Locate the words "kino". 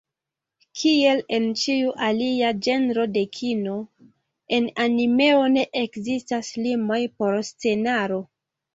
3.41-3.77